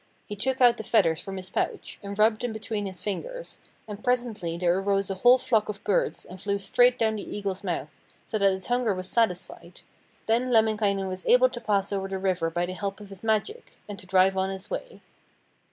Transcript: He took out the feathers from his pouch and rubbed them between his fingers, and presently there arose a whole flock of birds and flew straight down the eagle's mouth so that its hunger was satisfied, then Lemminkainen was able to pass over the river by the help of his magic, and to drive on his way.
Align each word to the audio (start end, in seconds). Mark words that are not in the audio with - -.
He 0.25 0.35
took 0.35 0.59
out 0.61 0.77
the 0.77 0.83
feathers 0.83 1.19
from 1.21 1.37
his 1.37 1.51
pouch 1.51 1.99
and 2.01 2.17
rubbed 2.17 2.41
them 2.41 2.51
between 2.53 2.87
his 2.87 3.03
fingers, 3.03 3.59
and 3.87 4.03
presently 4.03 4.57
there 4.57 4.79
arose 4.79 5.11
a 5.11 5.21
whole 5.21 5.37
flock 5.37 5.69
of 5.69 5.83
birds 5.83 6.25
and 6.25 6.41
flew 6.41 6.57
straight 6.57 6.97
down 6.97 7.17
the 7.17 7.21
eagle's 7.37 7.63
mouth 7.63 7.89
so 8.25 8.39
that 8.39 8.51
its 8.51 8.65
hunger 8.65 8.95
was 8.95 9.07
satisfied, 9.07 9.81
then 10.25 10.51
Lemminkainen 10.51 11.07
was 11.07 11.23
able 11.27 11.49
to 11.49 11.61
pass 11.61 11.91
over 11.91 12.07
the 12.07 12.17
river 12.17 12.49
by 12.49 12.65
the 12.65 12.73
help 12.73 12.99
of 12.99 13.09
his 13.09 13.23
magic, 13.23 13.77
and 13.87 13.99
to 13.99 14.07
drive 14.07 14.35
on 14.35 14.49
his 14.49 14.71
way. 14.71 15.01